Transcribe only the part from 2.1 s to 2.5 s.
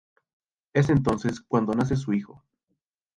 hijo.